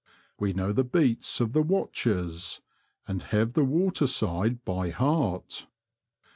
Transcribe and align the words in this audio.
We 0.39 0.51
know 0.51 0.71
the 0.71 0.83
beats 0.83 1.39
of 1.41 1.53
the 1.53 1.61
watchers, 1.61 2.59
and 3.07 3.21
have 3.21 3.53
the 3.53 3.63
water 3.63 4.07
side 4.07 4.65
by 4.65 4.89
heart. 4.89 5.67